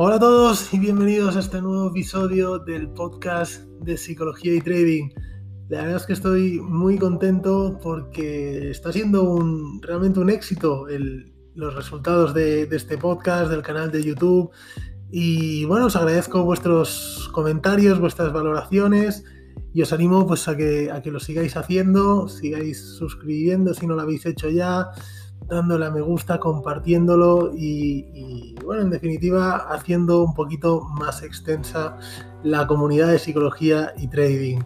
[0.00, 5.08] Hola a todos y bienvenidos a este nuevo episodio del podcast de psicología y trading.
[5.68, 9.44] La verdad es que estoy muy contento porque está siendo
[9.82, 10.86] realmente un éxito
[11.56, 14.52] los resultados de, de, este podcast, del canal de YouTube.
[15.10, 19.24] Y bueno, os agradezco vuestros comentarios, vuestras valoraciones
[19.74, 23.96] y os animo pues a que, a que lo sigáis haciendo, sigáis suscribiendo si no
[23.96, 24.92] lo habéis hecho ya
[25.48, 31.96] dándole a me gusta, compartiéndolo y, bueno, en definitiva, haciendo un poquito más extensa
[32.42, 34.60] la comunidad de psicología y trading.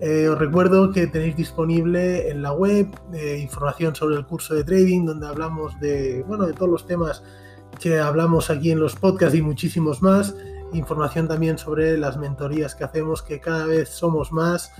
[0.00, 4.64] Eh, os recuerdo que tenéis disponible en la web eh, información sobre el curso de
[4.64, 7.22] trading, donde hablamos de, bueno, de todos los temas
[7.78, 10.34] que hablamos aquí en los podcasts y muchísimos más.
[10.72, 14.72] Información también sobre las mentorías que hacemos, que cada vez somos más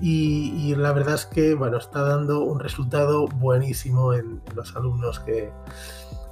[0.00, 5.50] y, la verdad es que bueno, está dando un resultado buenísimo en, los alumnos que,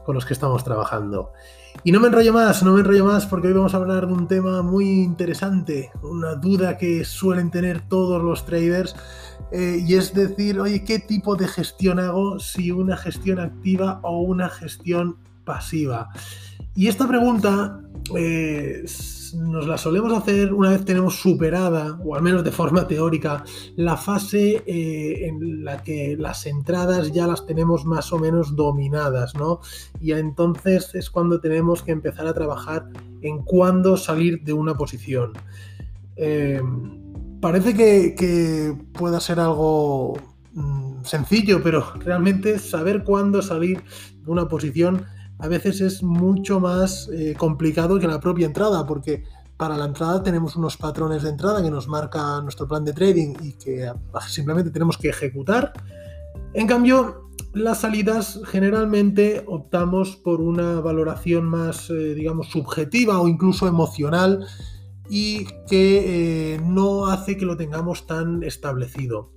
[0.05, 1.33] con los que estamos trabajando.
[1.85, 4.13] Y no me enrollo más, no me enrollo más porque hoy vamos a hablar de
[4.13, 8.97] un tema muy interesante, una duda que suelen tener todos los traders,
[9.53, 12.39] eh, y es decir, oye, ¿qué tipo de gestión hago?
[12.39, 16.09] Si una gestión activa o una gestión pasiva.
[16.77, 17.81] Y esta pregunta
[18.15, 18.85] eh,
[19.35, 23.45] nos la solemos hacer una vez tenemos superada, o al menos de forma teórica,
[23.77, 29.35] la fase eh, en la que las entradas ya las tenemos más o menos dominadas,
[29.35, 29.61] ¿no?
[30.01, 32.89] Y entonces es cuando tenemos que empezar a trabajar
[33.23, 35.33] en cuándo salir de una posición.
[36.17, 36.61] Eh,
[37.41, 40.15] parece que, que, pueda ser algo
[40.53, 43.83] mm, sencillo, pero realmente saber cuándo salir
[44.23, 45.05] de una posición
[45.39, 49.25] a veces es mucho más eh, complicado que la propia entrada, porque
[49.57, 53.35] para la entrada tenemos unos patrones de entrada que nos marca nuestro plan de trading
[53.43, 53.91] y que
[54.29, 55.73] simplemente tenemos que ejecutar.
[56.53, 63.67] En cambio, las salidas generalmente optamos por una valoración más, eh, digamos, subjetiva o incluso
[63.67, 64.47] emocional
[65.09, 69.33] y que eh, no hace que lo tengamos tan establecido.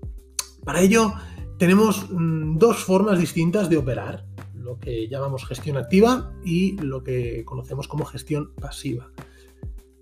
[0.65, 1.13] Para ello,
[1.57, 4.25] tenemos mm, dos formas distintas de operar
[4.69, 9.11] lo que llamamos gestión activa y lo que conocemos como gestión pasiva.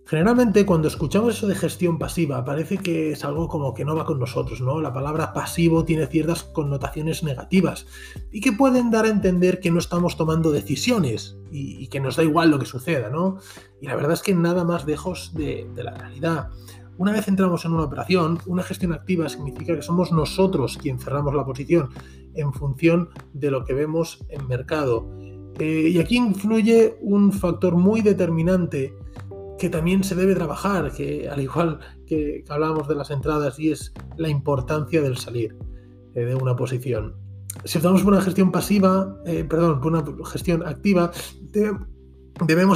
[0.05, 4.05] Generalmente cuando escuchamos eso de gestión pasiva parece que es algo como que no va
[4.05, 4.79] con nosotros, ¿no?
[4.81, 7.87] La palabra pasivo tiene ciertas connotaciones negativas
[8.31, 12.23] y que pueden dar a entender que no estamos tomando decisiones y, que nos da
[12.23, 13.37] igual lo que suceda, ¿no?
[13.81, 16.49] Y la verdad es que nada más lejos de, la realidad.
[16.97, 21.35] Una vez entramos en una operación, una gestión activa significa que somos nosotros quien cerramos
[21.35, 21.89] la posición
[22.33, 25.07] en función de lo que vemos en mercado.
[25.59, 28.93] Eh, y aquí influye un factor muy determinante
[29.59, 33.93] que también se debe trabajar, que al igual que hablábamos de las entradas, y es
[34.17, 35.55] la importancia del salir
[36.15, 37.15] eh, de una posición.
[37.63, 41.11] Si optamos por una gestión pasiva, eh, perdón, por una gestión activa,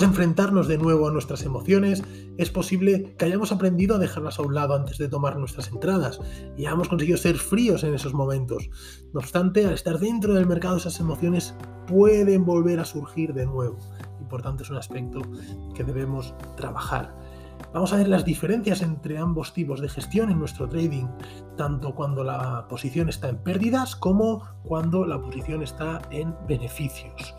[0.04, 2.04] enfrentarnos de nuevo a nuestras emociones.
[2.38, 6.20] Es posible que hayamos aprendido a dejarlas a un lado antes de tomar nuestras entradas
[6.58, 8.70] y hayamos conseguido ser fríos en esos momentos.
[9.14, 11.54] No obstante, al estar dentro del mercado esas emociones
[11.88, 13.78] pueden volver a surgir de nuevo
[14.20, 15.22] y por tanto es un aspecto
[15.76, 17.16] que debemos trabajar.
[17.74, 21.06] Vamos a ver las diferencias entre ambos tipos de gestión en nuestro trading,
[21.56, 27.36] tanto cuando la posición está en pérdidas como cuando la posición está en beneficios.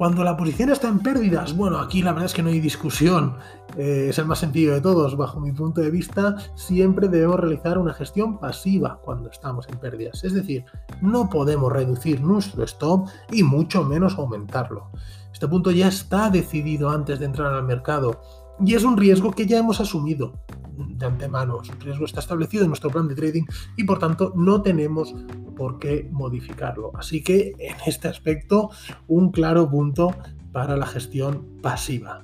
[0.00, 3.36] Cuando la posición está en pérdidas, bueno, aquí la verdad es que no hay discusión,
[3.76, 7.76] eh, es el más sencillo de todos, bajo mi punto de vista, siempre debemos realizar
[7.76, 10.64] una gestión pasiva cuando estamos en pérdidas, es decir,
[11.02, 14.90] no podemos reducir nuestro stop y mucho menos aumentarlo.
[15.34, 18.22] Este punto ya está decidido antes de entrar al mercado
[18.64, 20.34] y es un riesgo que ya hemos asumido
[20.76, 21.60] de antemano.
[21.62, 23.44] El riesgo está establecido en nuestro plan de trading
[23.76, 25.14] y por tanto no tenemos
[25.56, 26.92] por qué modificarlo.
[26.96, 28.70] Así que en este aspecto
[29.08, 30.14] un claro punto
[30.52, 32.22] para la gestión pasiva.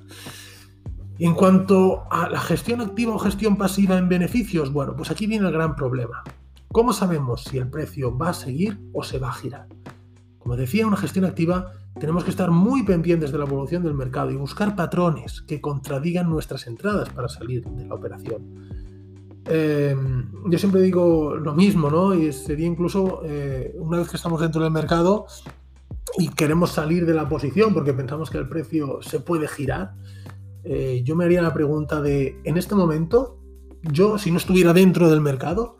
[1.19, 5.47] En cuanto a la gestión activa o gestión pasiva en beneficios, bueno, pues aquí viene
[5.47, 6.23] el gran problema.
[6.71, 9.67] ¿Cómo sabemos si el precio va a seguir o se va a girar?
[10.47, 14.31] Como decía, una gestión activa tenemos que estar muy pendientes de la evolución del mercado
[14.31, 18.69] y buscar patrones que contradigan nuestras entradas para salir de la operación.
[19.43, 22.13] Em, yo siempre digo lo mismo, ¿no?
[22.13, 25.25] Y sería incluso eh, una vez que estamos dentro del mercado
[26.17, 29.95] y queremos salir de la posición porque pensamos que el precio se puede girar,
[30.63, 33.37] eh, yo me haría la pregunta de, en este momento,
[33.81, 35.75] yo si no estuviera dentro del mercado,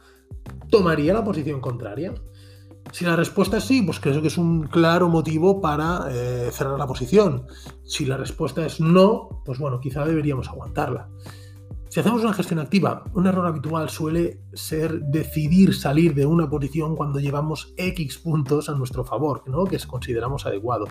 [0.69, 2.13] ¿tomaría la posición contraria?
[2.91, 6.79] Si la respuesta es sí, pues creo que es un claro motivo para eh, cerrar
[6.79, 7.45] la posición.
[7.83, 11.09] Si la respuesta es no, pues bueno, quizá deberíamos aguantarla.
[11.89, 16.95] Si hacemos una gestión activa, un error habitual suele ser decidir salir de una posición
[16.95, 19.63] cuando llevamos X puntos a nuestro favor, ¿no?
[19.65, 20.89] que consideramos adecuados.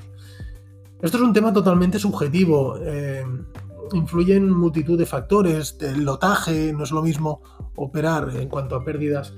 [1.02, 2.78] Esto es un tema totalmente subjetivo.
[2.80, 3.24] Eh,
[3.92, 5.76] influyen multitud de factores.
[5.80, 7.42] El lotaje no es lo mismo
[7.76, 9.34] operar en cuanto a pérdidas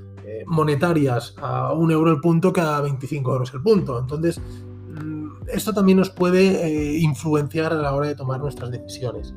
[0.47, 3.99] monetarias a un euro el punto que a 25 euros el punto.
[3.99, 9.35] Entonces, mm, esto también nos puede eh, influenciar a la hora de tomar nuestras decisiones.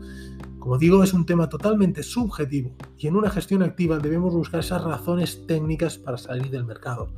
[0.60, 4.84] Como digo, es un tema totalmente subjetivo y en una gestión activa debemos buscar esas
[4.84, 7.10] razones técnicas para salir del mercado.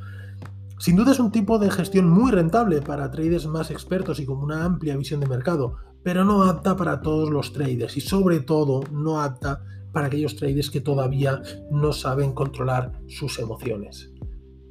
[0.79, 4.37] Sin duda es un tipo de gestión muy rentable para traders más expertos y con
[4.37, 8.81] una amplia visión de mercado, pero no apta para todos los traders y sobre todo
[8.91, 9.61] no apta
[9.93, 11.41] para aquellos traders que todavía
[11.71, 14.11] no saben controlar sus emociones.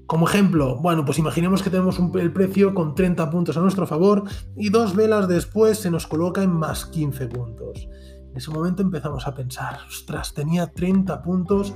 [0.06, 4.24] Como ejemplo, bueno, pues imaginemos que tenemos el precio con 30 puntos a nuestro favor
[4.56, 7.88] y dos velas después se nos coloca en más 15 puntos.
[8.30, 11.74] En ese momento empezamos a pensar, ostras, tenía 30 puntos,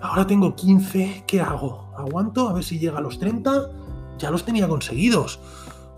[0.00, 1.92] ahora tengo 15, ¿qué hago?
[1.96, 3.70] ¿Aguanto a ver si llega a los 30?
[4.18, 5.40] Ya los tenía conseguidos.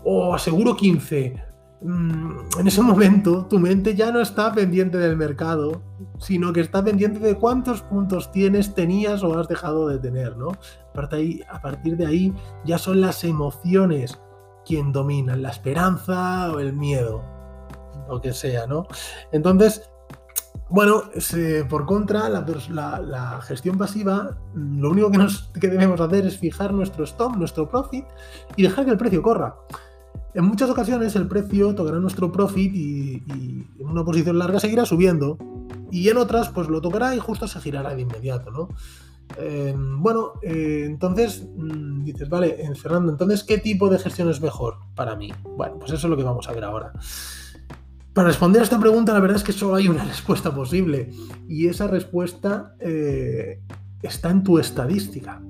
[0.03, 1.50] O aseguro 15.
[1.83, 5.81] Mm, en ese momento tu mente ya no está pendiente del mercado,
[6.19, 10.49] sino que está pendiente de cuántos puntos tienes, tenías o has dejado de tener, ¿no?
[10.49, 12.33] A partir de ahí
[12.65, 14.19] ya son las emociones
[14.63, 17.23] quien dominan, la esperanza o el miedo
[18.07, 18.85] lo que sea, ¿no?
[19.31, 19.89] Entonces,
[20.69, 21.03] bueno,
[21.69, 27.05] por contra, la, gestión pasiva, lo único que, nos, que debemos hacer es fijar nuestro
[27.05, 28.05] stop, nuestro profit
[28.55, 29.55] y dejar que el precio corra.
[30.33, 33.23] En muchas ocasiones el precio tocará nuestro profit y,
[33.79, 35.37] en una posición larga seguirá subiendo.
[35.91, 38.69] Y en otras, pues lo tocará y justo se girará de inmediato, ¿no?
[39.37, 44.75] Eh, bueno, eh, entonces mm, dices, vale, Fernando, entonces, ¿qué tipo de gestión es mejor
[44.95, 45.33] para mí?
[45.57, 46.93] Bueno, pues eso es lo que vamos a ver ahora.
[48.13, 51.11] Para responder a esta pregunta, la verdad es que solo hay una respuesta posible
[51.47, 53.61] y esa respuesta eh,
[54.01, 55.41] está en tu estadística.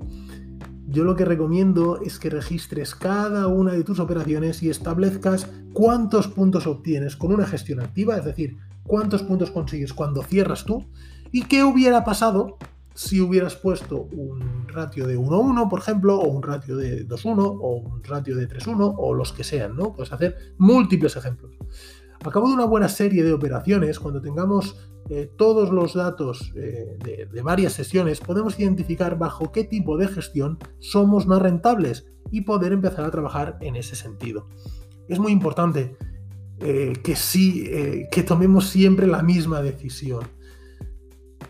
[0.92, 6.28] Yo lo que recomiendo es que registres cada una de tus operaciones y establezcas cuántos
[6.28, 10.84] puntos obtienes con una gestión activa, es decir, cuántos puntos consigues cuando cierras tú
[11.30, 12.58] y qué hubiera pasado
[12.94, 17.76] si hubieras puesto un ratio de 1-1, por ejemplo, o un ratio de 2-1, o
[17.76, 19.94] un ratio de 3-1, o los que sean, ¿no?
[19.94, 21.52] Puedes hacer múltiples ejemplos.
[22.24, 24.76] Al cabo de una buena serie de operaciones, cuando tengamos
[25.10, 30.58] eh, todos los datos eh, de, varias sesiones, podemos identificar bajo qué tipo de gestión
[30.78, 34.48] somos más rentables y poder empezar a trabajar en ese sentido.
[35.08, 35.96] Es muy importante
[36.60, 37.68] eh, que sí,
[38.12, 40.22] que tomemos siempre la misma decisión.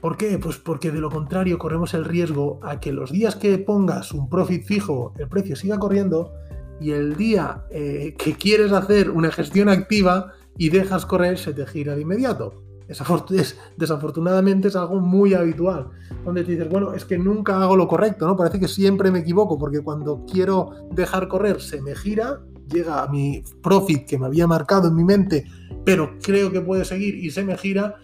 [0.01, 0.39] ¿Por qué?
[0.39, 4.31] Pues porque de lo contrario corremos el riesgo a que los días que pongas un
[4.31, 6.33] profit fijo, el precio siga corriendo
[6.81, 11.95] y el día que quieres hacer una gestión activa, y dejas correr, se te gira
[11.95, 12.63] de inmediato.
[12.89, 15.91] Es, desafortunadamente es algo muy habitual,
[16.25, 18.37] donde te dices, bueno, es que nunca hago lo correcto, ¿no?
[18.37, 22.41] Parece que siempre me equivoco, porque cuando quiero dejar correr se me gira,
[22.71, 25.47] llega a mi profit que me había marcado en mi mente,
[25.85, 27.97] pero creo que puede seguir y se me gira,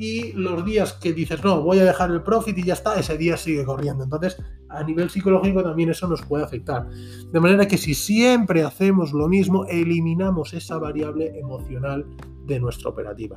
[0.00, 3.18] y los días que dices, no, voy a dejar el profit y ya está, ese
[3.18, 4.02] día sigue corriendo.
[4.02, 6.88] Entonces, a nivel psicológico también eso nos puede afectar.
[6.88, 12.06] De manera que si siempre hacemos lo mismo, eliminamos esa variable emocional
[12.46, 13.36] de nuestra operativa.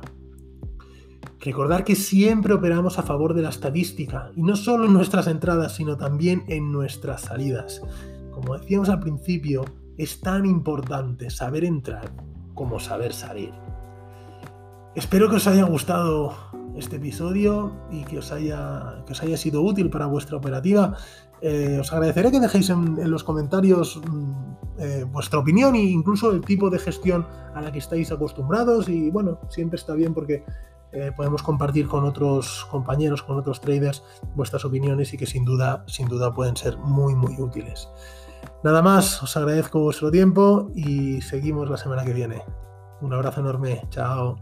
[1.38, 5.76] Recordar que siempre operamos a favor de la estadística, y no solo en nuestras entradas,
[5.76, 7.82] sino también en nuestras salidas.
[8.30, 9.66] Como decíamos al principio,
[9.98, 12.10] es tan importante saber entrar
[12.54, 13.52] como saber salir.
[14.94, 19.62] Espero que os haya gustado este episodio y que os haya, que os haya sido
[19.62, 20.96] útil para vuestra operativa.
[21.40, 24.32] Eh, os agradeceré que dejéis en, los comentarios mm,
[24.78, 29.10] eh, vuestra opinión e incluso el tipo de gestión a la que estáis acostumbrados y
[29.10, 30.44] bueno, siempre está bien porque
[30.92, 34.02] eh, podemos compartir con otros compañeros, con otros traders
[34.34, 37.88] vuestras opiniones y que sin duda, sin duda pueden ser muy muy útiles.
[38.62, 42.42] Nada más, os agradezco vuestro tiempo y seguimos la semana que viene.
[43.00, 44.38] Un abrazo enorme, chao.